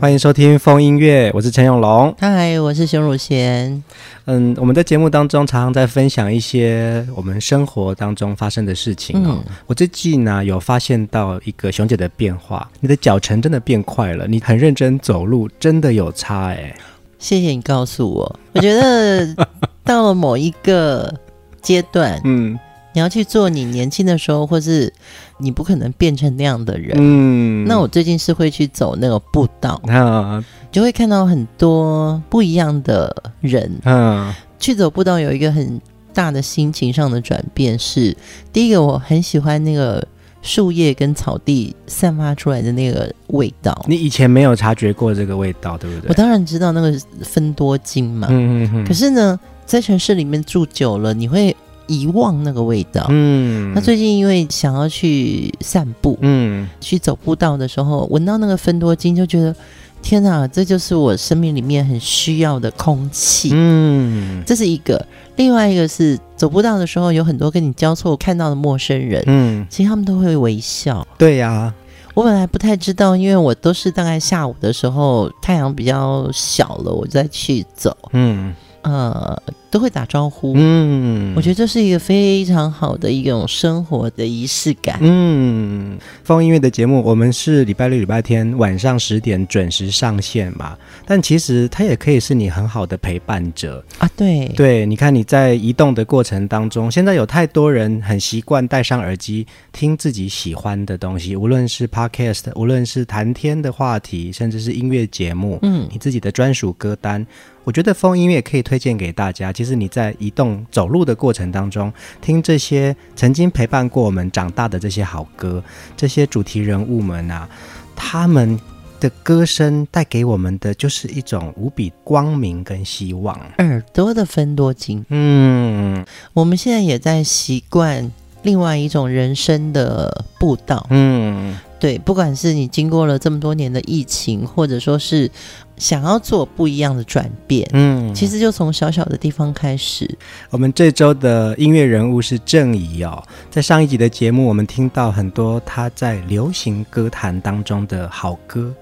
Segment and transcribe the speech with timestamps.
[0.00, 2.14] 欢迎收听风音乐，我是陈永龙。
[2.20, 3.82] 嗨，我是熊汝贤。
[4.26, 9.42] 嗯，我们在节目当中常常在分享一些我们生活当中发生的事情哦。
[9.44, 16.72] 嗯、我最近呢有发现到一个熊姐的变化，你的脚程真的变快了，你很认真走路，真的有差哎。
[17.18, 19.34] 谢谢你告诉我，我觉得
[19.82, 21.12] 到了某一个
[21.60, 22.56] 阶段， 嗯。
[22.98, 24.92] 你要去做你年轻的时候，或是
[25.38, 26.96] 你不可能变成那样的人。
[26.98, 33.70] 嗯，那我最近是会去走那个步道，啊，就会看到很多不一样的人。
[33.84, 35.80] 嗯，去走步道有一个很
[36.12, 38.16] 大的心情上的转变是，
[38.52, 40.04] 第一个我很喜欢那个
[40.42, 43.80] 树叶跟草地散发出来的那个味道。
[43.86, 46.08] 你以前没有察觉过这个味道，对不对？
[46.08, 48.26] 我当然知道那个芬多精嘛。
[48.28, 48.84] 嗯嗯嗯。
[48.84, 51.56] 可是呢，在城市里面住久了，你会。
[51.88, 53.04] 遗忘那个味道。
[53.08, 59.52] 嗯，那最近因为想要去散步，嗯，去走步道的时候，闻到那个芬多精，就觉得
[60.00, 63.50] 天哪，这就是我生命里面很需要的空气。
[63.52, 65.04] 嗯，这是一个。
[65.36, 71.06] 另外一个是走步道的时候，有很多跟你交错看到的陌生人，嗯，其实他们都会微笑。
[71.16, 71.74] 对呀、啊，
[72.14, 77.96] 我本来不太知道，因为我都是大概下午的时候，太阳比较小了，我再去走。
[78.12, 78.54] 嗯。
[78.82, 79.36] 呃，
[79.70, 80.54] 都会打招呼。
[80.56, 84.98] 嗯，我觉得这是一个非常好的一种生活的仪式感。
[85.00, 90.76] 嗯，放音乐的节目，我们是礼拜六、礼拜天晚上十点准时上线嘛。
[91.04, 94.08] 但其实它也可以是你很好的陪伴者啊。
[94.16, 107.26] 对对，你看你在移动的过程当中，现在有太多人很习惯戴上耳机听自己喜欢的东西，无论是 Podcast，无论是谈天的话题，甚至是音乐节目，嗯，你自己的专属歌单。
[107.68, 109.52] 我觉得风音乐可以推荐给大家。
[109.52, 115.62] 其实你在移动走路的过程当中，听这些曾经陪伴过我们长大的这些好歌，
[115.94, 117.46] 这些主题人物们啊，
[117.94, 118.58] 他们
[118.98, 123.38] 的歌声带给我们的就是一种无比光明跟希望。
[123.58, 126.02] 耳朵的分多精，嗯，
[126.32, 128.10] 我们现在也在习惯
[128.42, 131.56] 另外一种人生的步道，嗯。
[131.80, 135.30] 对，不管是你经过了这么多年的疫情，或者说是
[135.76, 140.12] 想要做不一样的转变，嗯，其实就从小小的地方开始。
[140.50, 148.74] 我们这周的音乐人物是郑怡哦，在上一集的节目，我们听到很多他在流行歌坛当中的好歌。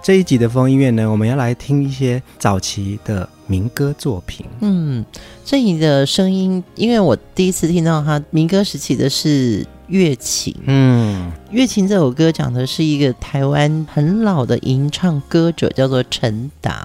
[0.00, 4.46] 这一集的风音乐呢，我们要来听一些早期的民歌作品。
[4.60, 5.04] 嗯，
[5.44, 9.66] 郑怡的声音，因为我第一次听到他民歌时期的是。
[9.88, 16.82] 月琴，嗯，月琴这首歌讲的是一个台湾很老的吟唱歌者，叫做陈达。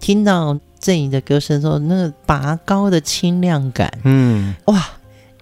[0.00, 4.84] 听到郑怡的歌声之后，那个拔高的清亮感，嗯，哇，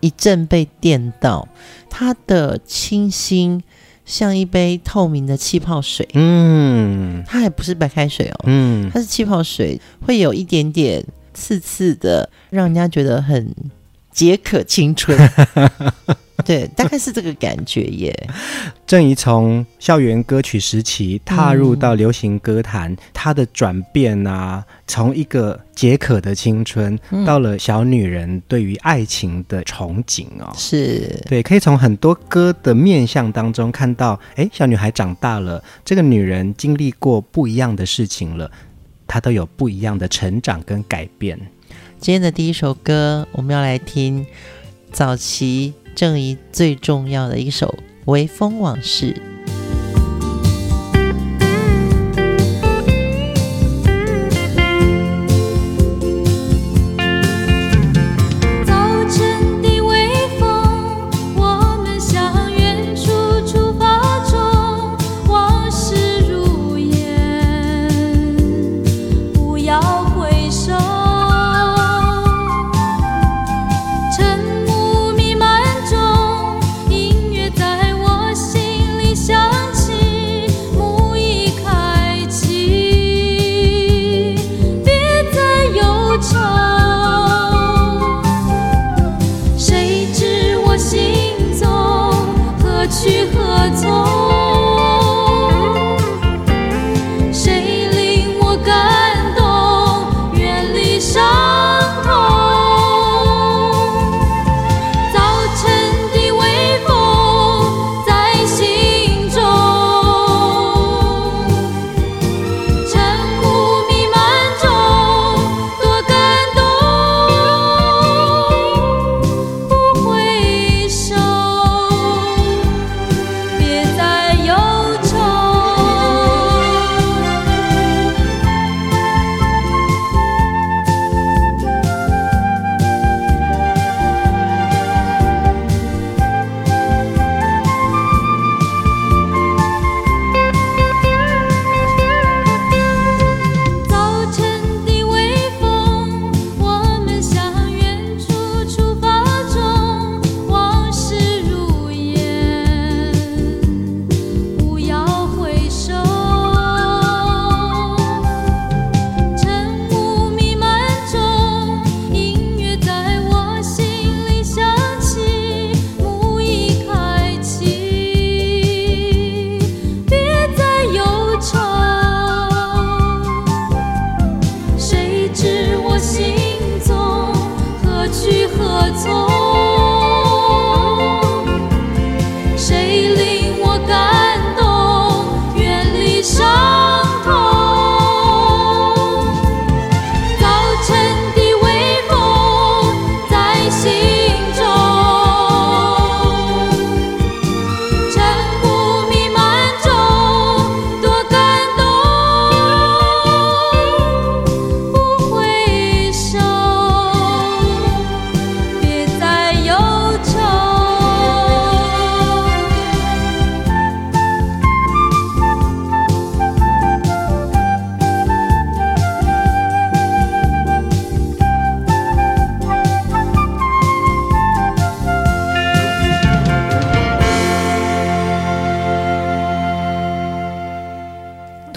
[0.01, 1.49] 一阵被电到。
[1.89, 3.63] 他的清新
[4.05, 13.55] 像一杯透明的气泡水，嗯，它还不是白开水哦，嗯，它是气泡水，会有一点点刺刺的，让人家觉得很
[14.13, 15.19] 解渴青春。
[16.45, 18.29] 对，大概是这个感觉耶。
[18.87, 30.53] 郑怡从校园歌曲时期踏入到流行歌坛，她、嗯、的转变啊，从一个解渴的青春，嗯、到了小女人对于爱情的憧憬哦。
[30.57, 38.51] 是对，可以从很多歌的面相当中看到，哎，小女孩长大了，这个女人经历过不一样的事情了，
[39.07, 41.39] 她都有不一样的成长跟改变。
[42.01, 44.27] 今天的第一首歌，我们要来听
[44.93, 45.73] 早期。
[45.95, 49.13] 郑怡最重要的一首《微风往事》。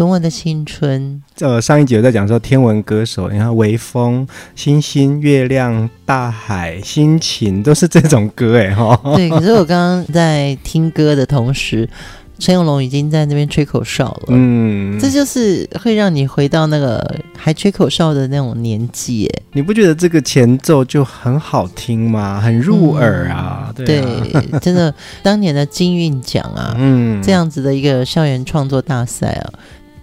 [0.06, 9.00] 我的青春，呃，上一集有在讲说天文歌手，你看微风、星星、月亮、大海、心情，都是这种歌哎哈。
[9.16, 11.90] 对，可是我刚刚在听歌的同时，
[12.38, 14.26] 陈永龙已经在那边吹口哨了。
[14.28, 19.42] 嗯，这就是会让你回到那个还吹口哨的那种年纪哎。
[19.54, 22.40] 你不觉得这个前奏就很好听吗？
[22.40, 23.74] 很入耳啊。
[23.76, 24.94] 嗯、对啊，对， 真的，
[25.24, 29.50] 当年的金韵奖啊，嗯，这样子的一个校园创作大赛啊。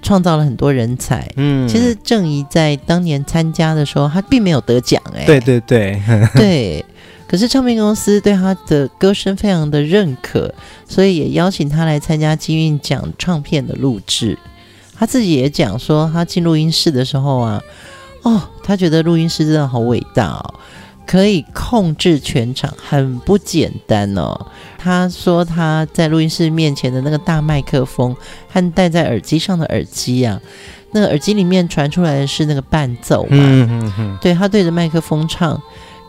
[0.04, 1.28] 创造了很多人才。
[1.34, 5.02] 嗯，其实郑怡在当年参加的时候，他并没有得奖。
[5.16, 6.00] 哎，对对对，
[6.36, 6.84] 对。
[7.26, 10.54] 可是唱片公司对他的歌声非常的认可，
[10.86, 14.38] 所以也邀请他来参加金韵奖唱片的录制。
[14.96, 17.60] 他自己也讲说，他进录音室的时候啊，
[18.22, 20.54] 哦，他觉得录音室真的好伟大哦。
[21.06, 24.46] 可以控制全场，很不简单哦。
[24.78, 28.14] 他说他在录音室面前的那个大麦克风
[28.49, 30.40] 和戴在耳机上的耳机啊，
[30.92, 33.28] 那个耳机里面传出来的是那个伴奏嘛。
[33.32, 34.18] 嗯嗯嗯。
[34.20, 35.61] 对，他对着麦克风唱，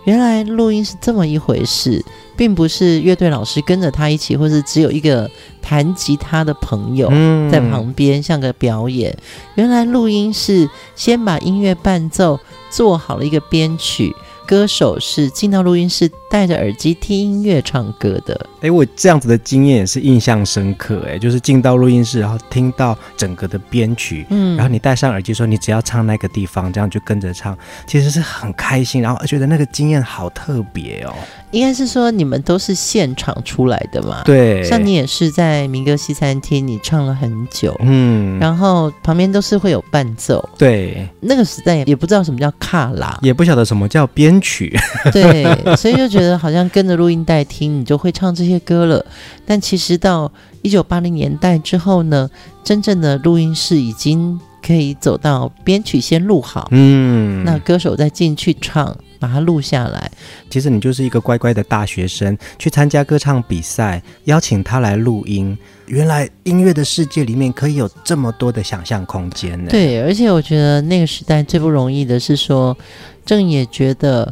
[0.05, 2.03] 原来录音是这么一回事，
[2.35, 5.29] 并不是乐队老师跟着他一起，或是只有一个
[5.61, 7.09] 弹吉他的朋友
[7.49, 9.15] 在旁边像个表演。
[9.55, 14.13] 原来录音是先把音乐伴奏做好了一个编曲。
[14.45, 18.37] 歌手是进到录音室，戴着耳机听音乐唱歌的。
[18.59, 21.01] 哎，我这样子的经验也是印象深刻。
[21.07, 31.13] 哎，就是进到录音室，然后听到整个的编曲，嗯，然后你戴上耳机说你只要唱那个地方，这样就跟着唱，其实是很开心，然后觉得那个经验好特别哦。
[31.51, 34.23] 应该是说你们都是现场出来的嘛？
[34.25, 40.43] 对，像你也是在民歌西餐厅，你唱了很久，嗯，然后旁边都是会有伴奏。
[40.57, 44.77] 对，那个时代也不知道什么叫卡拉，也不晓得什么叫编曲。
[45.13, 45.45] 对，
[45.77, 49.05] 所以就觉得好像跟着录音带听，你就会唱这些歌了。
[49.46, 52.29] 但其实到一九八零年代之后呢，
[52.63, 58.96] 真正的录音室已经可以走到编曲先录好，嗯，那歌手再进去唱。
[59.17, 60.12] 把它录下来。
[60.51, 65.58] 其实你就是一个乖乖的大学生，去参加歌唱比赛，邀请他来录音。
[65.88, 69.70] 原来音乐的世界里面可以有这么多的想象空间呢。
[69.72, 72.77] 对，而且我觉得那个时代最不容易的是说，
[73.25, 74.32] 郑也觉得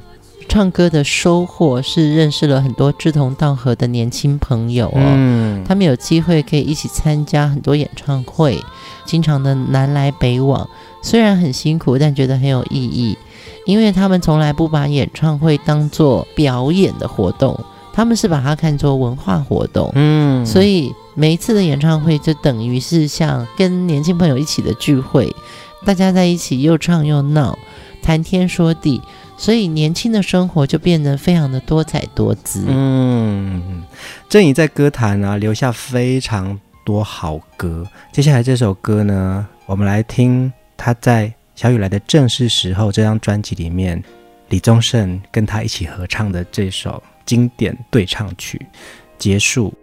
[0.53, 4.93] 唱歌的收获是认识了很多志同道合的年轻朋友哦。
[4.93, 8.63] 嗯，他们有机会可以一起参加很多演唱会，
[9.03, 10.69] 经常的南来北往，
[11.01, 13.17] 虽然很辛苦，但觉得很有意义。
[13.65, 17.60] 因为他们从来不把演唱会当做表演的活动，
[17.91, 25.36] 他们是把它看作文化活动，嗯，所以每一次的演唱会就等于是像跟年轻朋友一起的聚会，
[25.83, 27.57] 大家在一起又唱又闹，
[28.03, 29.01] 谈天说地，
[29.38, 32.66] 所以年轻的生活就变得非常的多彩多姿。
[32.68, 33.84] 嗯，
[34.30, 44.04] 郑怡在歌坛啊留下非常多好歌，接下来这首歌呢，我们来听他在《小雨来的正是时候》这张专辑里面，
[44.50, 48.66] 李宗盛跟他一起合唱的这首经典对唱曲
[49.18, 49.74] 《结束》。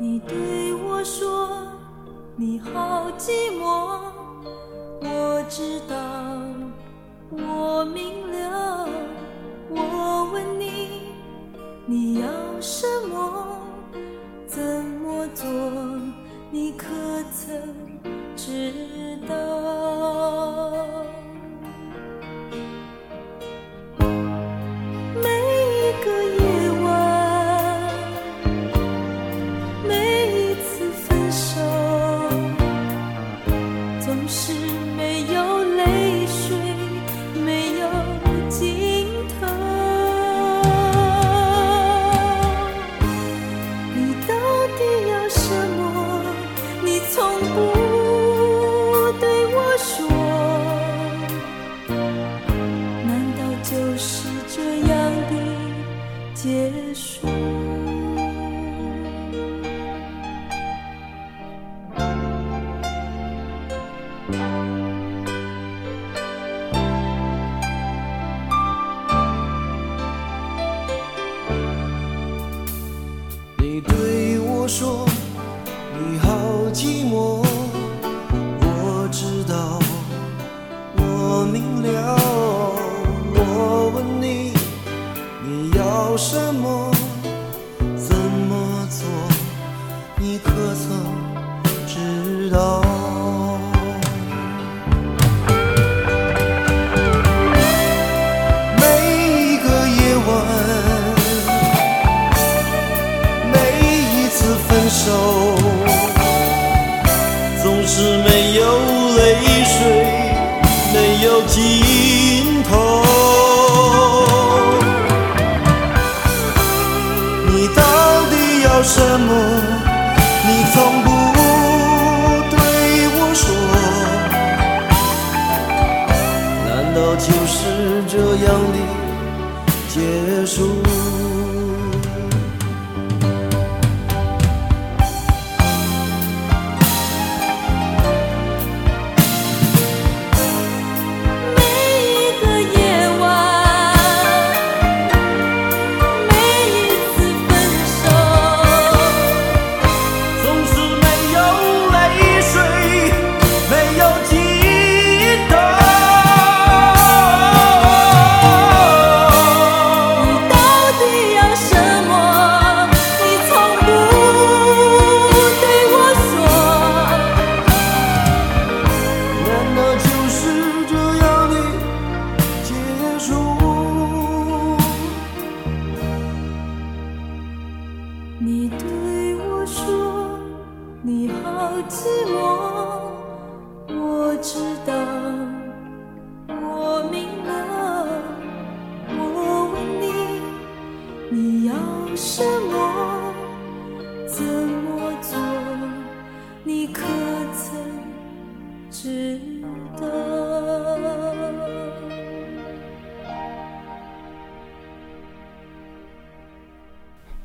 [0.00, 0.36] 你对
[0.74, 1.48] 我说
[2.36, 4.00] 你好寂寞，
[5.00, 5.96] 我知道，
[7.38, 8.88] 我明了。
[9.70, 11.12] 我问你，
[11.86, 12.28] 你要
[12.60, 13.58] 什么？
[14.46, 14.62] 怎
[15.02, 15.46] 么做？
[16.50, 16.86] 你可
[17.32, 17.74] 曾
[18.36, 19.34] 知道？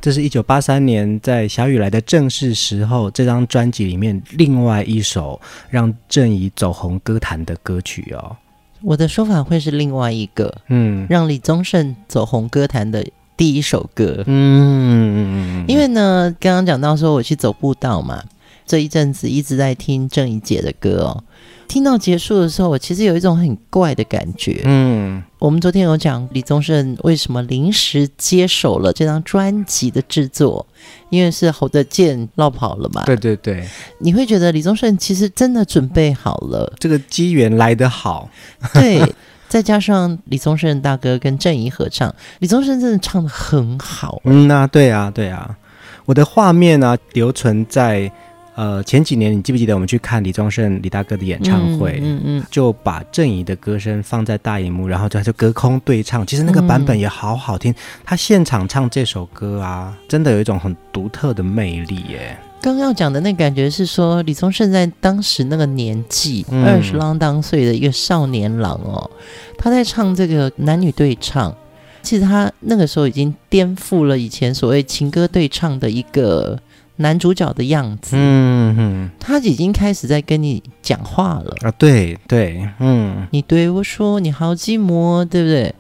[0.09, 5.39] 这是一九八三年在《小雨来的正是时候》这张专辑里面另外一首
[5.69, 8.35] 让郑怡走红歌坛的歌曲哦。
[8.81, 13.05] 我的说法会是另外一个，嗯，让李宗盛走红歌坛的
[13.37, 18.23] 第一首歌，嗯，因为呢，刚刚讲到说我去走步道嘛，
[18.69, 21.23] 这一阵子一直在听郑怡姐的歌哦。
[21.67, 24.61] 听到结束的时候，我其实有一种很怪的感觉。
[24.65, 30.67] 嗯，我们昨天有讲李宗盛为什么临时接手了这张专辑的制作，
[31.09, 33.03] 因为是侯德健落跑了嘛。
[33.05, 33.67] 对对对，
[33.99, 38.29] 你会觉得李宗盛其实真的准备好了，这个机缘来得好。
[38.73, 39.01] 对，
[39.49, 44.21] 再加上李宗盛大哥跟郑怡合唱，李宗盛真的唱的很好。
[44.25, 45.57] 嗯，那对啊，对啊，
[46.05, 48.11] 我的画面呢、啊、留存在。
[48.59, 57.73] 呃，前几年你记不记得我们去看李宗盛李大哥的演唱会，嗯嗯，就把郑怡的歌声放在大荧幕，然后就就隔空对唱，其实那个版本也好好听。
[58.03, 62.37] 他现场唱这首歌啊，真的有一种很独特的魅力耶。
[62.61, 69.09] 刚刚讲的那感觉是说，李宗盛在当时那个年纪，二十啷当岁的一个少年郎哦，
[69.57, 71.55] 他在唱这个男女对唱，
[72.01, 76.59] 其实他那个时候已经颠覆了以前所谓情歌对唱的一个
[76.99, 78.15] 男主角的样子。
[78.15, 81.71] 嗯哼，他已经开始在跟你讲话了啊！
[81.71, 85.73] 对对，嗯，你对我说你好寂寞，对不对？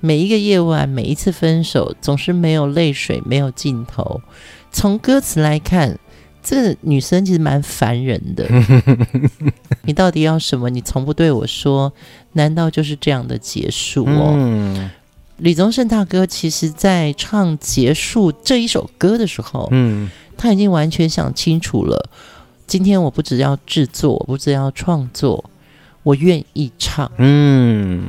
[0.00, 4.20] 每一个夜晚，每一次分手，总是没有泪水，没有尽头。
[4.72, 5.98] 从歌词来看，
[6.42, 8.48] 这个女生其实蛮烦人的。
[9.84, 10.70] 你到底要什么？
[10.70, 11.92] 你从不对我说，
[12.32, 14.32] 难道就是这样的结束哦？
[14.36, 14.90] 嗯、
[15.36, 22.08] 李宗盛大哥其实在唱结束这一首歌的时候，嗯，他已经完全想清楚了。
[22.66, 25.44] 今天我不只要制作，我不只要创作，
[26.02, 27.12] 我愿意唱。
[27.18, 28.02] 嗯。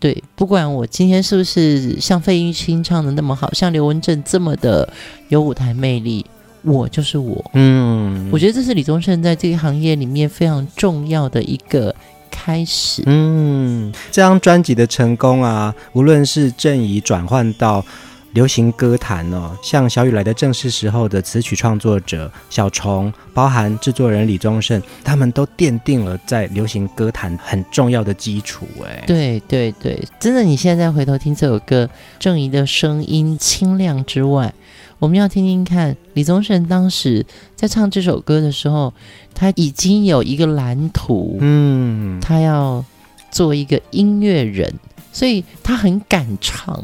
[0.00, 4.92] 对，不管我今天是不是像费玉清唱的那么好，像刘文正这么的
[5.28, 6.26] 有舞台魅力，
[6.62, 7.44] 我就是我。
[7.54, 11.94] 嗯，我觉得这是李宗盛在这个行业里面非常重要的一个
[12.32, 13.04] 开始。
[13.06, 17.84] 嗯，这张专辑的成功啊，无论是郑怡转换到。
[18.32, 28.66] 流行歌坛哦，像小雨来的正是时候的词曲创作者小虫，包含制作人李宗盛，他们都奠定了在流行歌坛很重要的基础。
[28.84, 34.54] 哎，对对对，真的，你现在回头听这首歌，郑怡的声音清亮之外，
[34.98, 38.94] 我们要听听看李宗盛当时在唱这首歌的时候，
[39.34, 42.82] 他已经有一个蓝图，嗯，他要
[43.30, 44.72] 做一个音乐人，
[45.12, 46.82] 所以他很敢唱。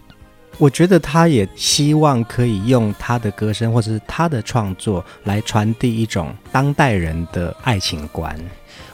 [0.58, 8.36] 我觉得他也希望可以用他的歌声或者是他的创作来传递一种当代人的爱情观。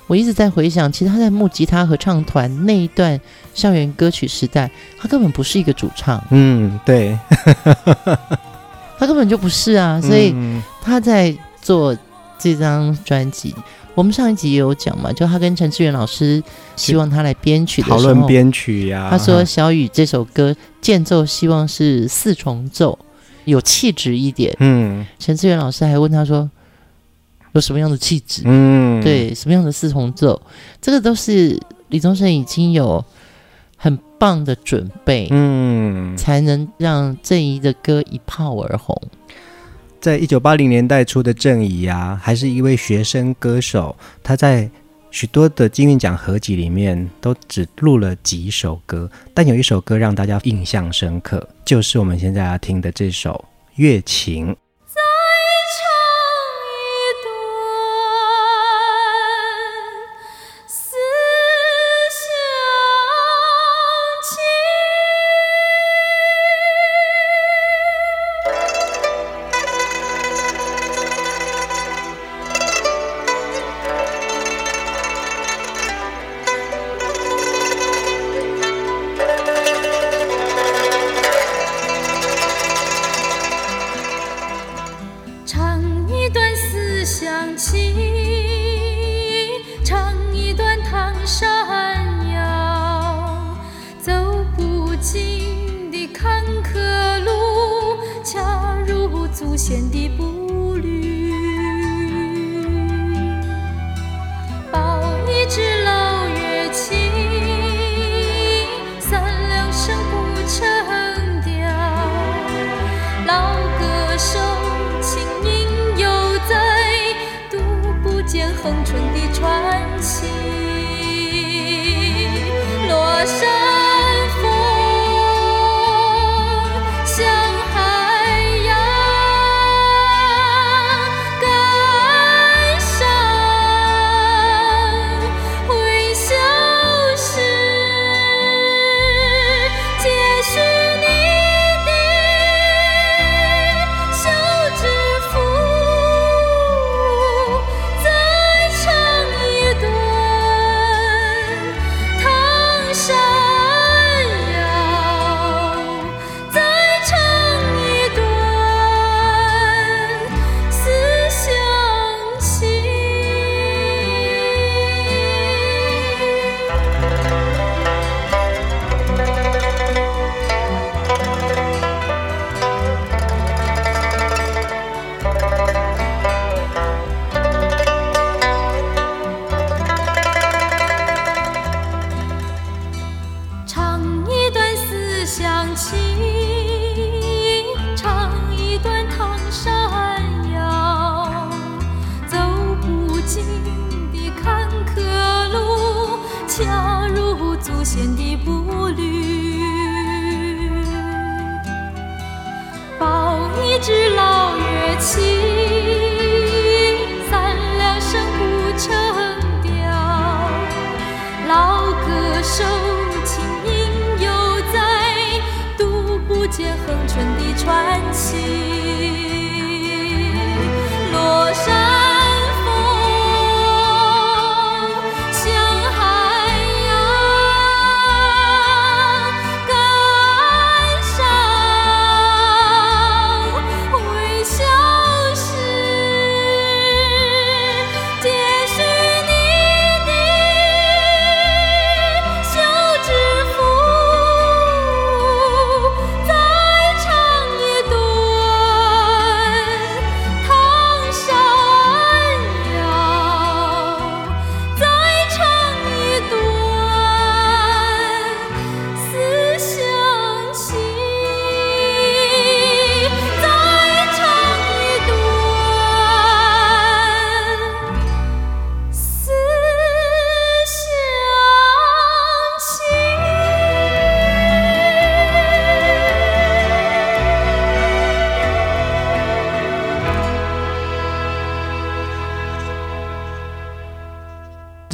[0.07, 3.19] 我一直在回想，其实他在木吉他合唱团那一段
[3.55, 6.23] 校园歌曲时代，他根本不是一个主唱。
[6.31, 7.19] 嗯，对，
[8.99, 9.99] 他根本就不是啊。
[10.03, 10.35] 所以
[10.83, 11.97] 他在做
[12.39, 13.55] 这张专辑。
[13.95, 16.43] 我们上一集也有讲嘛，就他跟陈志远老师
[16.77, 19.09] 希望他来编曲的时候，讨论编曲呀。
[19.11, 22.99] 他说小雨这首歌间奏希望是四重奏，
[23.45, 24.55] 有气质一点。
[24.59, 26.51] 嗯，陈志远老师还问他说
[27.53, 28.43] 有什么样的气质？
[28.45, 30.41] 嗯，对，什么样的四重奏？
[30.81, 33.05] 这个都是李宗盛已经有
[33.77, 39.01] 很棒的准备，嗯，才能让郑怡的歌一炮而红。
[40.05, 43.97] 在一九八零年代初的郑怡啊，还是一位学生歌手。
[44.23, 44.69] 他在
[45.11, 53.43] 许多的金韵奖合集里面都只录了几首歌，但有一首歌让大家印象深刻，就是我们现在要听的这首
[53.77, 54.49] 《月情》。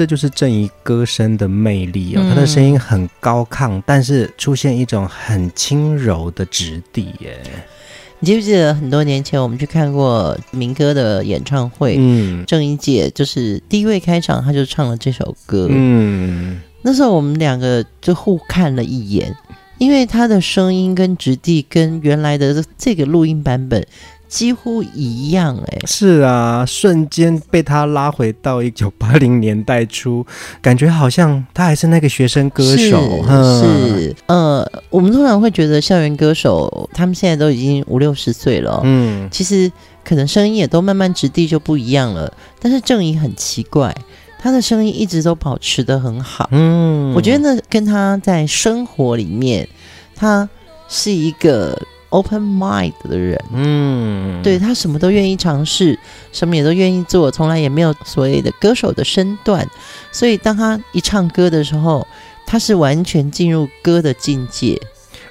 [0.00, 7.38] 这就是郑怡歌声的魅力哦，她的声音很高亢，但是出现一种很轻柔的质地耶。
[8.18, 11.96] 你记不记得很多年前我们去看过民歌的演唱会？
[11.98, 15.66] 嗯，郑怡姐就是第一位开场，她就唱了这首歌。
[15.68, 19.36] 嗯，那时候我们两个就互看了一眼，
[19.76, 23.86] 因为她的声音跟质地跟原来的这个录音版本。
[24.30, 30.24] 几乎一样哎、欸，是啊，瞬间被他拉回到一九八零年代初，
[30.62, 32.76] 感觉好像他还是那个学生歌手。
[32.76, 39.70] 是，嗯、是呃，我们通常会觉得校园歌手他们现在都已经五六十岁了，嗯，其实
[40.04, 42.32] 可能声音也都慢慢质地就不一样了。
[42.60, 43.92] 但是郑怡很奇怪，
[44.38, 46.48] 他的声音一直都保持的很好。
[46.52, 49.68] 嗯，我觉得那跟他在生活里面，
[50.14, 50.48] 他
[50.88, 51.76] 是一个。
[52.10, 55.96] Open mind 的人，嗯，对，他什么都愿意尝试，
[56.32, 59.64] 什么也都愿意做，从来也没有所谓的歌手的身段，
[60.10, 62.04] 所以当他一唱歌的时候，
[62.44, 64.76] 他是完全进入歌的境界，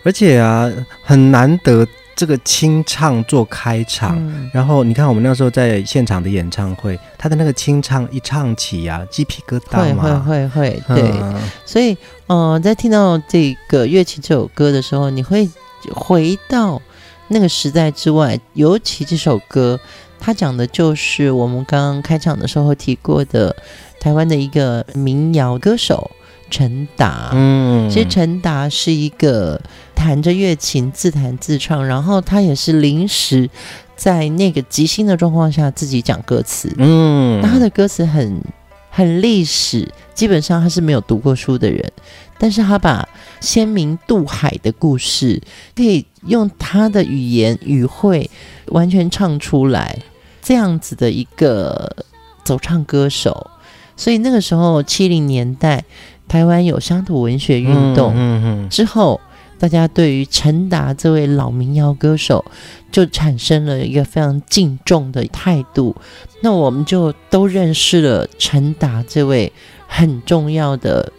[0.04, 0.72] 而且啊，
[1.04, 15.50] 很难得这个清唱做开场，嗯、然后你看我们那时候在现场的演唱会，他的那个清唱一唱起呀、啊，鸡皮疙瘩嘛，会会会会，对，嗯、所以，呃，在听到这个乐器这首歌的时候，你会。
[15.94, 16.82] 回到
[17.28, 19.80] 那个时代之外，尤其这首歌，
[20.20, 23.56] 它讲的就是我们刚刚开场的时候提过的
[24.00, 26.10] 台湾的一个民谣歌手
[26.50, 27.30] 陈达。
[27.34, 29.62] 嗯，其实陈达是一个
[29.94, 33.50] 弹着乐琴自弹自唱，然后他也是临时
[33.96, 36.74] 在那个即兴的状况下自己讲歌词。
[36.78, 38.42] 嗯，那他的歌词很
[38.90, 41.92] 很历史，基本上他是没有读过书的人。
[42.40, 43.08] 但是他把
[43.42, 45.42] 先民渡海的故事，
[45.76, 48.32] 可以用他的语言语汇
[48.68, 50.00] 完全唱出来，
[50.42, 51.98] 这样子的一个
[52.46, 53.52] 走唱歌手。
[53.98, 55.84] 所以那个时候七零年代，
[56.30, 59.20] 台湾有乡土文学运动，嗯嗯，之后，
[59.60, 62.46] 大家对于陈达这位老民谣歌手
[62.90, 65.94] 就产生了一个非常敬重的态度。
[66.42, 69.52] 那我们就都认识了陈达这位
[69.90, 71.12] 很重要的。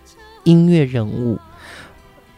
[0.45, 1.39] 音乐人物，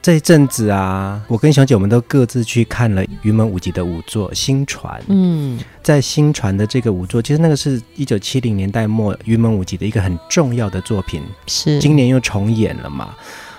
[0.00, 5.00] 这一阵子啊，我跟小姐我们都各自去看了云门舞集的舞作《新传》。
[5.08, 13.14] 嗯，在《新传》的这个舞作，其实那个是一九七零年代末云门舞集的一个很重要的作品，是今年又重演了嘛？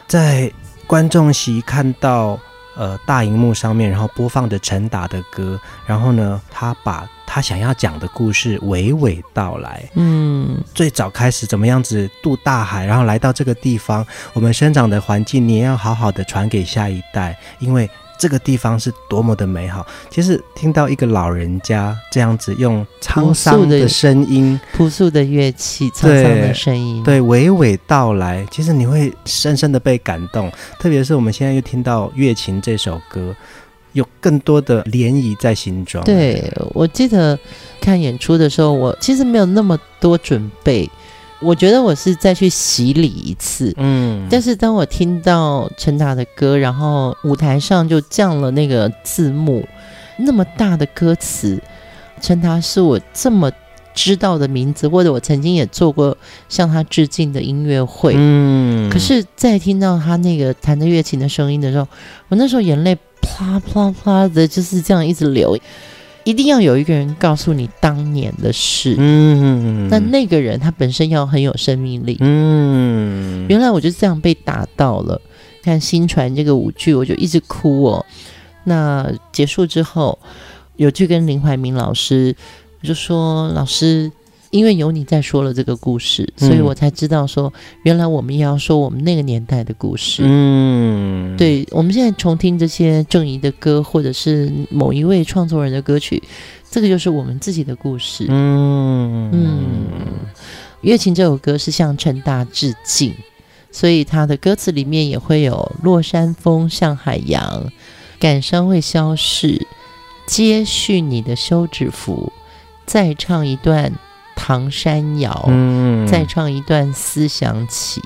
[0.08, 0.52] 在
[0.86, 2.38] 观众席看到
[2.76, 7.08] 呃大荧幕上面，然后播放着陈达的歌，然后呢，他把。
[7.26, 9.84] 他想要讲的故事娓娓道来。
[9.96, 17.90] 嗯，最早开始怎么样子渡大海，然后来到这个地方，我们生长的环境，你也要好好的传给下一代，因为
[18.24, 19.86] 这个地方是多么的美好。
[20.10, 30.50] 其实听到一个老人家这样子用沧桑的声音、朴素的乐器、沧桑的声音，对，娓娓道来，其实你会深深的被感动。
[30.80, 33.36] 特别是我们现在又听到《月琴》这首歌。
[33.92, 36.04] 有更多的涟漪在心中。
[36.04, 37.38] 对，我记得
[37.80, 40.90] 看演出的时候，我其实没有那么多准备，
[41.44, 43.74] 我觉得我是再去洗礼一次。
[43.78, 49.68] 嗯，但是当我听到陈达的歌，然后舞台上就降了那个字幕，
[50.18, 51.62] 那么大的歌词，
[52.22, 53.52] 陈达是我这么
[53.94, 56.18] 知道的名字，或者我曾经也做过
[56.50, 58.14] 向他致敬的音乐会。
[58.16, 61.88] 嗯，可是，在听到他那个弹着乐琴的声音的时候，
[62.30, 65.56] 我那时候眼泪啪啪啪的，就是这样一直流。
[66.24, 68.96] 一定要有一个人告诉你当年的事。
[68.98, 72.18] 嗯，但那个人他本身要很有生命力。
[72.20, 75.22] 嗯，原来我就这样被打到了。
[75.62, 78.06] 看新传这个舞剧，我就一直哭哦。
[78.66, 80.20] 那结束之后，
[80.76, 82.36] 有去跟林怀民老师。
[82.84, 84.12] 就说老师，
[84.54, 90.22] 因为有你在说了这个故事，所以我才知道说，原来我们也要说我们那个年代的故事。
[90.24, 96.22] 嗯，对，我们现在重听这些郑怡的歌，或者是某一位创作人的歌曲，
[96.70, 98.28] 这个就是我们自己的故事。
[98.30, 99.66] 嗯嗯，
[100.82, 103.12] 《月琴》这首歌是向陈大致敬，
[103.72, 107.72] 所以他的歌词里面也会有“落山风像海洋，
[108.20, 109.66] 感伤会消逝，
[110.28, 112.32] 接续你的休止符”。
[112.86, 113.90] 再唱一段
[114.36, 118.02] 《唐山谣》，嗯，再唱一段《思想起》，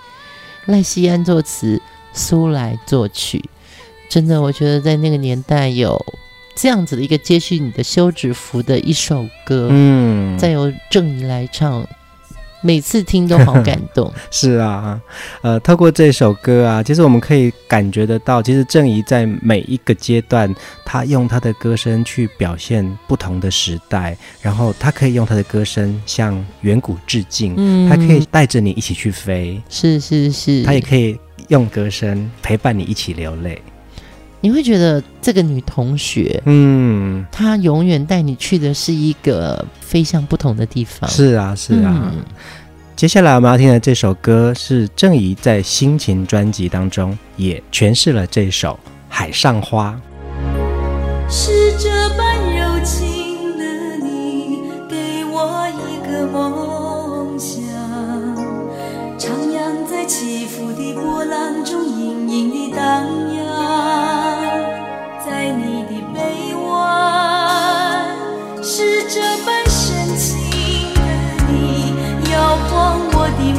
[0.66, 1.82] 赖西安作词，
[2.14, 3.44] 苏来作曲。
[4.10, 6.00] 真的，我觉得在那个年代有
[6.56, 11.88] 这样子的一个接续你的休止符的一首歌，嗯，再由郑怡来唱。
[12.62, 15.00] 每次听都好感动， 是啊，
[15.42, 31.18] 呃，透过这首歌啊，其实我们可以感觉得到，其实郑怡在每一个阶段，他用他的歌声去表现不同的时代，然后他可以用他的歌声向远古致敬，嗯，他可以带着你一起去飞，是是是，他也可以
[31.50, 33.62] 用歌声陪伴你一起流泪。
[34.40, 41.10] 你会觉得这个女同学，嗯，她永远带你去的是一个飞向不同的地方。
[41.10, 42.12] 是啊，是啊。
[42.14, 42.24] 嗯、
[42.96, 48.74] 接下来我们要听的这首歌是郑怡在《心情》专辑当中也诠释了这首
[49.10, 50.00] 《海上花》。
[51.32, 53.66] 是这般柔情的
[54.06, 57.60] 你，给我一个梦想，
[59.18, 63.37] 徜徉在起伏的波浪中，隐隐的荡漾。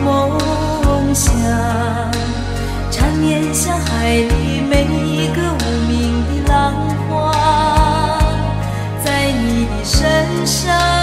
[0.09, 1.31] 梦想
[2.91, 6.75] 缠绵像海里每一个无名的浪
[7.09, 7.13] 花，
[9.05, 9.97] 在你的身
[10.47, 10.98] 上。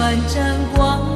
[0.00, 0.42] 万丈
[0.74, 1.09] 光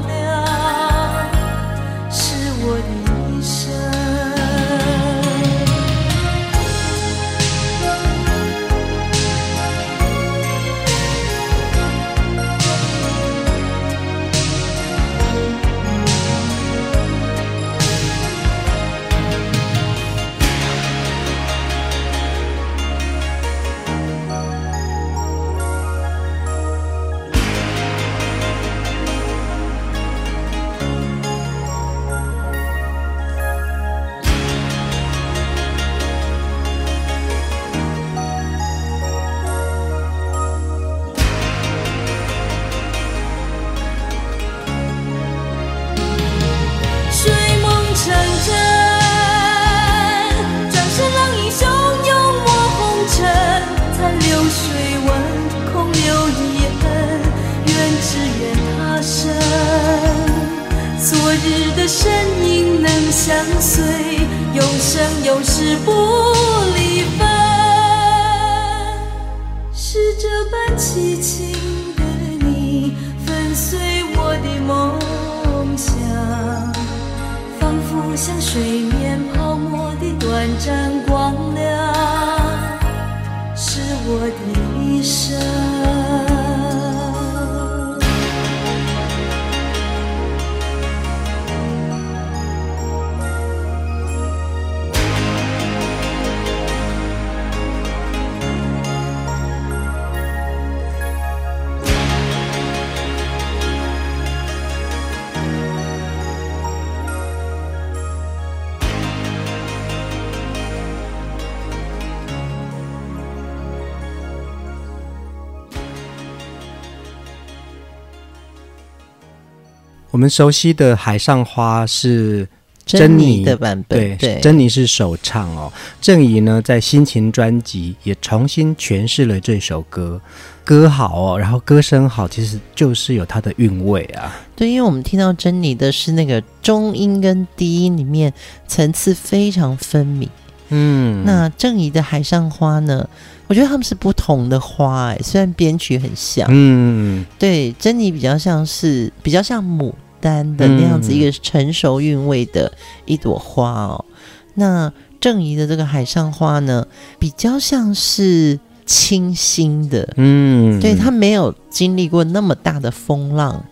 [120.14, 122.46] 我们熟悉的《海上花》是。
[122.86, 125.72] 珍妮的版本，对，珍妮是首唱哦。
[126.02, 130.20] 郑怡呢，在心情专辑也重新诠释了这首歌，
[130.62, 134.30] 歌好哦，然后歌声好，其实就是有它的韵味啊。
[134.54, 138.30] 对，因为我们听到珍妮的是那个中音跟低音里面
[138.68, 140.28] 层次非常分明。
[140.68, 143.08] 嗯，那郑怡的《海上花》呢，
[143.46, 146.46] 我觉得他们是不同的花，哎，虽然编曲很像。
[146.50, 149.94] 嗯，对，珍妮比较像是比较像母。
[150.24, 152.72] 单的那样子一个成熟韵味的
[153.04, 154.14] 一朵花哦，嗯、
[154.54, 156.86] 那郑怡的这个海上花呢，
[157.18, 163.62] 比较像是清新的，嗯，对，它没有经历过那么大的风浪，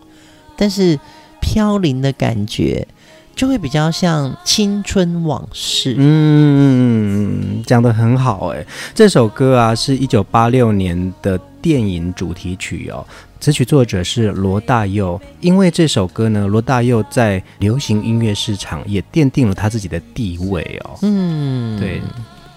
[0.55, 1.01] 但是
[1.41, 2.87] 飘零的感觉
[3.35, 5.95] 就会比较像青春往事。
[5.97, 13.07] 嗯，讲得很好哎，这首歌啊是一九八六年的电影主题曲哦。
[13.43, 20.97] 词曲作者是罗大佑，因为这首歌呢，罗大佑在流行音乐市场也奠定了他自己的地位哦。
[21.03, 22.01] 嗯，对，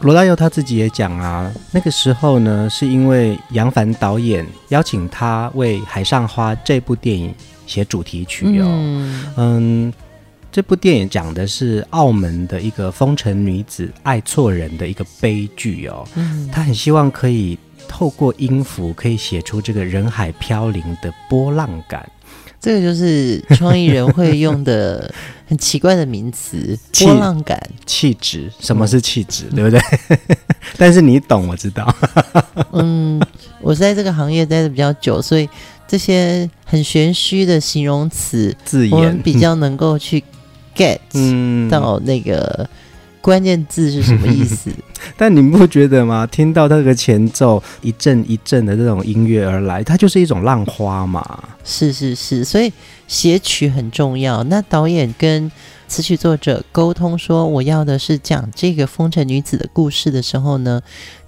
[0.01, 7.33] 罗大佑他自己也讲啊，那个时候呢，是因为杨凡导演邀请他为《海上花》这部电影
[7.65, 8.65] 写主题曲哦。
[8.67, 9.93] 嗯，嗯，
[10.51, 16.07] 这部电影讲的是澳门的一个风尘女子爱错人的一个悲剧哦。
[16.13, 17.57] 嗯，他很希望可以。
[17.87, 22.09] 透过音符可以写出这个人海飘零的波浪感，
[22.59, 25.13] 这个就是创意人会用的
[25.47, 28.51] 很奇怪的名词——波浪感、气质。
[28.59, 29.45] 什么是气质？
[29.51, 29.79] 嗯、对不对？
[30.77, 31.95] 但是你懂，我知道。
[32.73, 33.21] 嗯，
[33.61, 35.47] 我在这个行业待的比较久，所以
[35.87, 40.23] 这些很玄虚的形容词字眼，我们比较能够去
[40.75, 40.99] get
[41.69, 42.67] 到那个。
[43.25, 44.69] 关键字是什么意思？
[45.17, 46.27] 但你不觉得吗？
[46.27, 51.43] 听到那个前奏一阵一阵的这种音乐而来，它就是一种浪花嘛。
[51.63, 52.71] 是是是，所以
[53.07, 54.43] 写曲很重要。
[54.43, 55.51] 那导演跟
[55.87, 60.79] 词曲作者沟通说，我要的是讲这个风尘女子的故事的时候呢，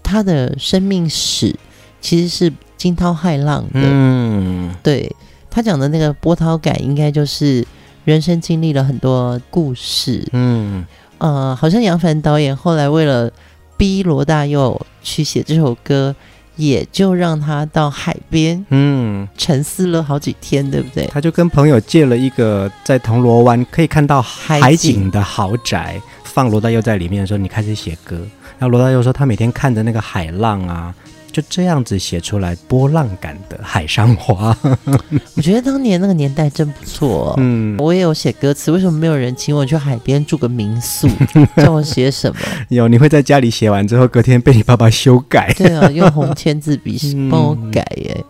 [0.03, 1.55] 她的生命史
[1.99, 3.81] 其实是惊涛骇浪的。
[3.81, 5.11] 嗯，对，
[5.49, 7.65] 他讲的那个波涛感，应该就是
[8.05, 10.23] 人生经历了很多故事。
[10.31, 10.85] 嗯。
[11.19, 13.31] 呃，好像杨凡导演后来为了
[13.75, 16.15] 逼罗大佑去写这首歌，
[16.55, 21.05] 也就让他到海边，嗯，沉思了好几天，对不对？
[21.07, 28.17] 他就跟朋友借了一个在铜锣湾可以看到海景的豪宅，放罗大佑在里面的时候，你开始写歌。
[28.59, 30.93] 然后罗大佑说，他每天看着那个海浪啊。
[31.31, 34.57] 就这样子写出来波浪感的海上花，
[35.35, 37.33] 我觉得当年那个年代真不错哦。
[37.37, 41.07] 嗯，我也有写歌词，为什么没有人请我去海边住个民宿？
[41.57, 42.39] 叫我写什么？
[42.69, 45.53] 有，你会在家里写完之后，隔天被你爸爸修改。
[45.57, 46.97] 对啊，用红签字笔
[47.29, 48.25] 帮我改耶。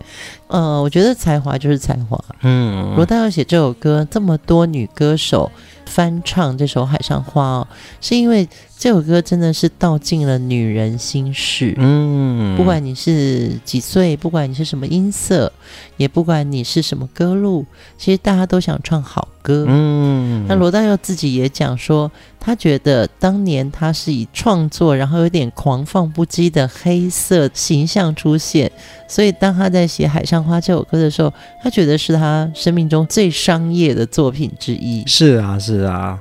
[0.48, 2.22] 嗯、呃，我觉得才华就是才华。
[2.42, 5.50] 嗯，罗大佑写这首歌，这么多女歌手。
[5.86, 7.66] 翻唱这首《海上花》哦，
[8.02, 8.46] 是因为
[8.78, 11.74] 这首歌真的是道尽了女人心事。
[11.78, 15.52] 嗯，不管你是几岁，不管你是什么音色，
[15.96, 19.64] 也不管你是什么歌路，其实大家都想唱好歌。
[19.66, 28.70] 嗯，那罗大佑自己也讲说，他觉得当年他是以创作，然后有点狂放不羁的黑色形象出现，
[29.08, 35.04] 所以当他在写《海上花》这首歌的时候，他觉得是他生命中最商业的作品之一。
[35.08, 36.20] 是啊，是啊，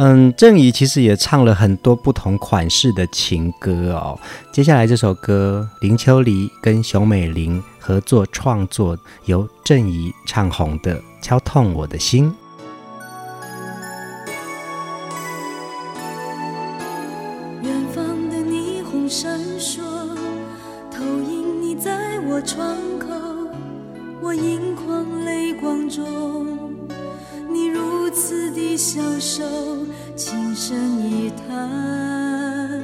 [0.00, 4.16] 嗯，郑怡其实也唱了很多不同款式的情歌哦。
[4.52, 12.30] 接下来这首歌，林秋离跟熊美玲合作创作，由郑怡唱红的《敲痛我的心》。
[28.98, 29.44] 消瘦，
[30.16, 32.82] 轻声一叹，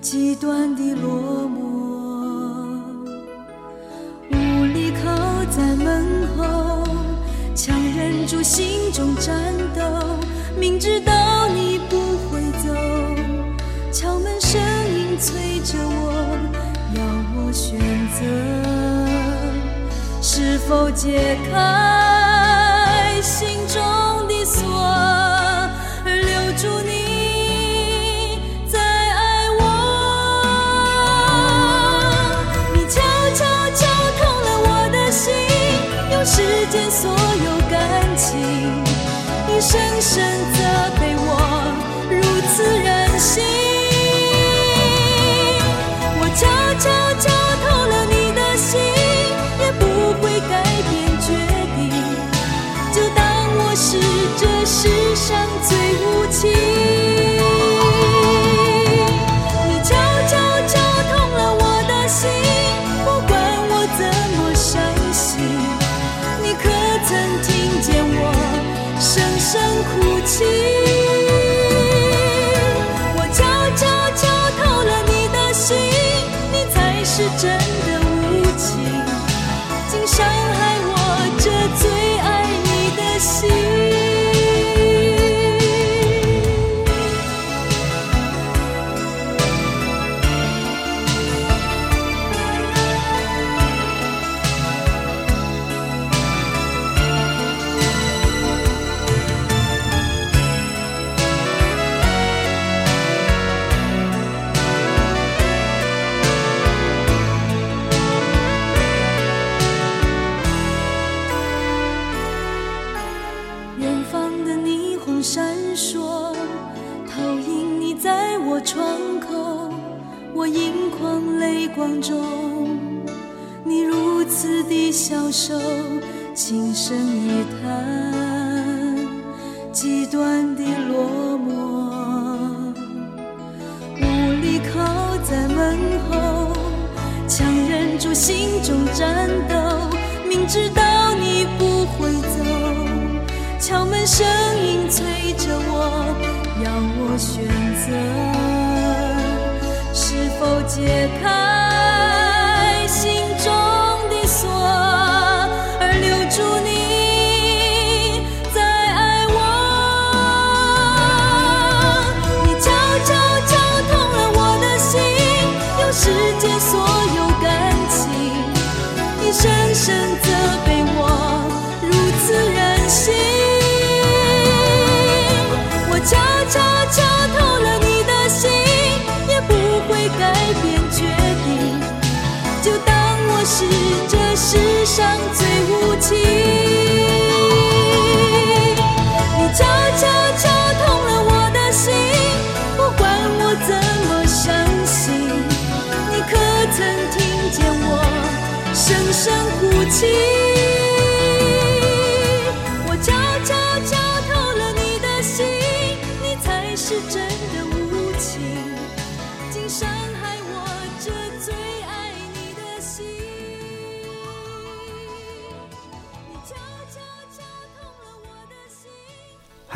[0.00, 2.80] 极端的落寞。
[4.28, 6.82] 无力靠在门后，
[7.54, 10.18] 强忍住心中颤抖，
[10.58, 11.96] 明知道你不
[12.28, 12.74] 会走，
[13.92, 16.36] 敲门声音催着我，
[16.96, 17.04] 要
[17.36, 17.78] 我选
[18.18, 18.20] 择，
[20.20, 22.15] 是否解开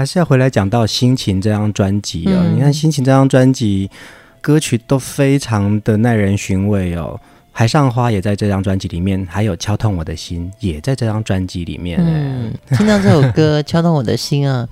[0.01, 2.33] 还是要回来讲到《心情》这张专辑哦。
[2.33, 3.91] 嗯、你看《心情》这张专辑，
[4.41, 7.21] 歌曲都非常的耐人寻味哦。
[7.53, 12.01] 《海上花》也在这张专辑里面，还有《敲痛我的心》也在这张专辑里面。
[12.03, 14.67] 嗯，听到这首歌《敲痛我的心》啊，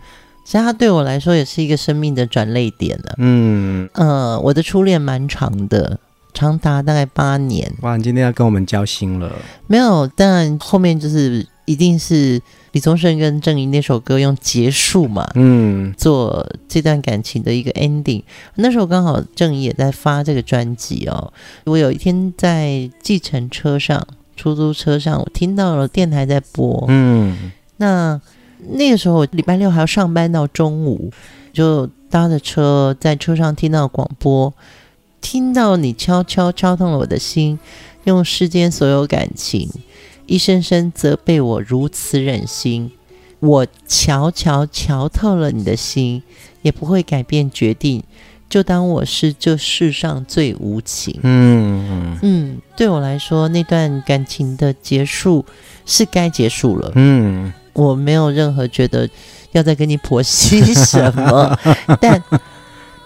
[0.47, 3.15] 其实它对我来说也是一个生命的转泪点了。
[3.19, 5.99] 嗯呃，我的初恋蛮长的，
[6.33, 7.71] 长达大概八年。
[7.83, 9.31] 哇，你今天要跟我们交心了？
[9.67, 12.41] 没有，但后面就是一定是。
[12.73, 18.23] 李宗盛跟郑怡那首歌用结束嘛，嗯，做这段感情的一个 ending。
[18.57, 21.33] 那时候刚好郑怡也在发这个专辑哦。
[21.65, 24.07] 我有一天在计程车上、
[24.37, 28.21] 出租车上，我听到了电台在播，嗯，那
[28.69, 31.11] 那个时候我礼拜六还要上班到中午，
[31.55, 34.53] 就搭着车在车上听到广播，
[35.23, 37.59] 听到你悄悄敲痛了我的心，
[38.05, 39.71] 用世间所有感情。
[40.29, 42.93] 一声声责备我如此忍心，
[43.41, 46.23] 我瞧瞧瞧透了你的心，
[46.61, 48.05] 也不会改变决定。
[48.49, 51.19] 就当我是这世上最无情。
[51.23, 55.45] 嗯嗯，对我来说，那段感情的结束
[55.87, 56.93] 是该结束了。
[56.95, 59.09] 嗯，我没有任何觉得
[59.53, 61.59] 要再跟你婆媳什么，
[62.01, 62.23] 但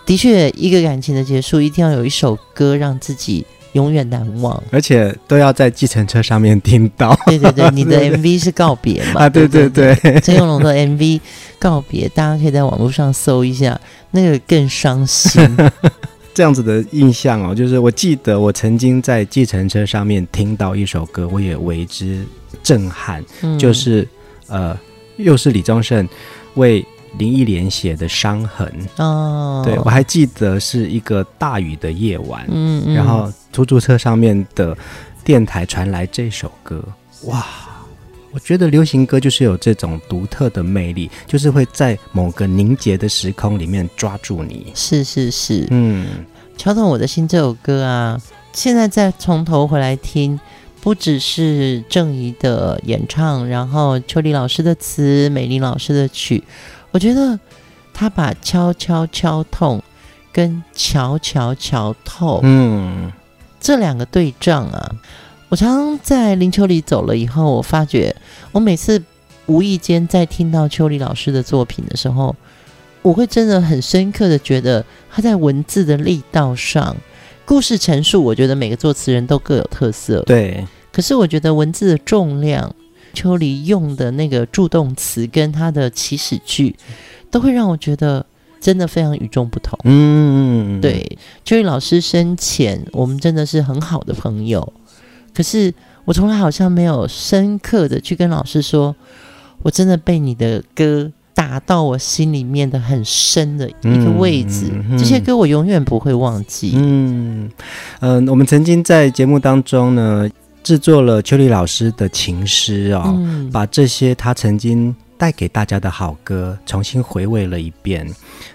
[0.04, 3.46] 的确，一个感情的结束，一定要有一首歌让自己。
[3.72, 7.18] 永远难忘，而且都要在计程车上面听到。
[7.26, 9.22] 对对对， 你的 MV 是告别嘛？
[9.22, 11.20] 啊，对对对，陈永龙的 MV
[11.58, 15.40] 告别，大家可以在网络上搜一下，那个更伤心。
[16.34, 22.24] 这样子的印象哦，就是我记得我曾经在计程车上面听到一首歌，我也为之
[22.62, 24.06] 震撼，嗯、就是
[24.48, 24.78] 呃，
[25.16, 26.08] 又是李宗盛
[26.54, 26.84] 为。
[27.18, 28.66] 林忆莲写的《伤痕》
[29.04, 34.76] 哦，对，我还记得是一个大雨的夜晚，嗯，嗯，然后出租车上面的
[35.22, 36.82] 电台传来这首歌，
[37.26, 37.46] 哇，
[38.32, 44.72] 我觉得流行歌就是有这种独特的魅力，就是会在某个凝结的时空里面抓住你。
[44.74, 46.24] 是是是，嗯，
[46.56, 48.20] 敲动我的心这首歌啊，
[48.52, 50.40] 现在再从头回来听，
[50.80, 56.42] 不只是郑怡的演唱，然后秋丽老师的词，美玲老师的曲。
[56.90, 57.38] 我觉得
[57.94, 59.82] 他把敲敲敲痛
[60.32, 63.12] 跟瞧瞧瞧透，嗯，
[63.62, 64.92] 这两个对仗啊，
[65.48, 68.14] 我常常在林秋离走了以后，我发觉
[68.50, 69.00] 我每次
[69.46, 72.34] 无意间在听到秋离老师的作品的时候，
[73.02, 76.96] 我会真的很深刻的觉得他在文字的力道上，
[77.44, 80.66] 故事陈述，我觉得每个作词人都各有特色，对。
[80.90, 82.74] 可是我觉得文字的重量，
[83.14, 86.74] 秋离用的那个助动词跟他的起始句，
[87.30, 88.26] 都会让我觉得
[88.62, 89.76] 真的非常与众不同。
[89.82, 94.72] 嗯，对，秋离老师生前我们真的是很好的朋友，
[95.34, 98.94] 可是我从来好像没有深刻的去跟老师说，
[99.62, 104.70] 我真的被你的歌打到我心里面的很深的一个位置。
[104.96, 106.72] 这些歌我永远不会忘记。
[106.76, 107.50] 嗯
[108.00, 110.28] 嗯、呃，我们曾经在节目当中呢，
[110.62, 118.04] 制作了秋丽老师的情诗哦，嗯、把这些他曾经带给大家的好歌重新回味了一遍。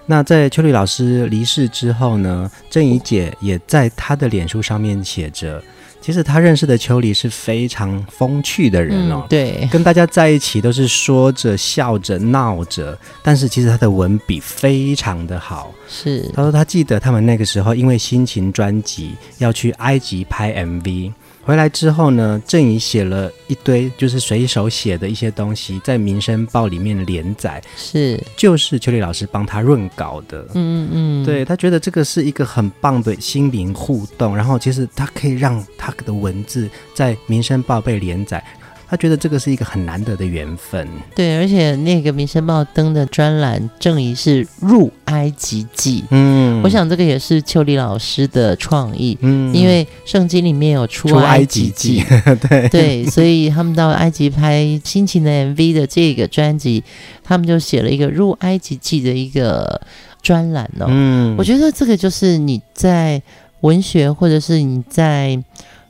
[0.06, 5.64] 那在秋丽老师离世之后呢，郑怡姐也在她的脸书上面写着，
[6.02, 15.74] 其实她认识的秋离是非常风趣的人哦，嗯、对，跟大家在一起都是说着笑着闹着，但是其实他的文笔非常的好。
[15.88, 21.14] 是，他说他记得他们那个时候因为心情专辑要去埃及拍 MV。
[21.48, 38.44] 回来之后呢，郑怡写了一堆，就是随手写的一些东西，在《民生报》里面连载，是，就是邱丽老师帮他润稿的，嗯嗯嗯，对，他觉得这个是一个很棒的心灵互动，然后其实他可以让他的文字在《民生报》被连载。
[38.90, 52.04] 他觉得这个是一个很难得的缘分，对，而且那个《民生报》登的专栏，郑怡是入埃及记，嗯，我想这个也是秋丽老师的创意，嗯，因为圣经里面有出埃及记，及
[52.48, 52.70] 对。
[52.70, 56.82] 对，所以他们到埃及拍《心情的 MV》的这个专辑，
[57.24, 59.82] 他们就写了一个入埃及记的一个
[60.22, 63.22] 专栏哦，嗯，我觉得这个就是你在
[63.62, 65.38] 文学或者是你在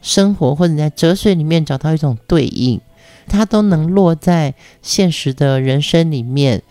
[0.02, 2.82] 生活或者你在哲学里面找到一种对应。
[3.30, 6.62] 它都能落在现实的人生里面，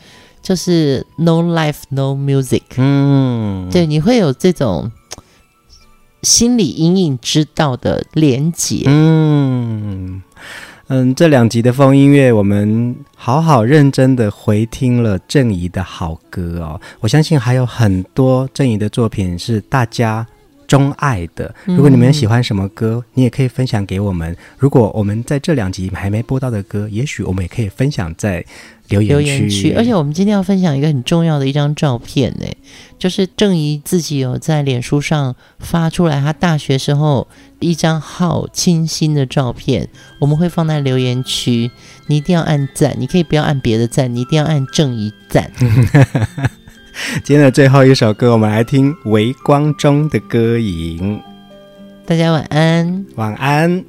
[0.43, 2.63] 就是 no life no music。
[2.77, 4.91] 嗯，对，你会有这种
[6.23, 8.83] 心理隐隐知道的连结。
[8.87, 10.23] 嗯
[10.89, 16.81] 嗯，这两集的风音乐，我们好好认真的回听了郑怡的好歌哦。
[17.01, 20.27] 我相信还有很多郑怡的作品是大家。
[20.67, 24.37] 钟爱的，如果你们喜欢什么歌，嗯、你也可以分享给我们。
[24.59, 28.45] 如果我们在这两集还没播到的歌，也许我们也可以分享在
[28.89, 29.09] 留言区。
[29.09, 29.73] 留言区。
[29.75, 32.47] 而且我们今天要分享一个很重要的一张照片呢，
[32.99, 37.29] 就是郑怡自己有在脸书上发出来，她大学时候
[37.61, 39.89] 一张好清新的照片，
[40.19, 41.71] 我们会放在留言区，
[42.09, 45.51] 你一定要按赞，你可以不要按别的赞，你一定要按郑怡赞。
[47.23, 51.21] 今天的最后一首歌我们来听微光中的歌影。
[52.07, 53.07] 大家晚安。
[53.17, 53.85] 晚安。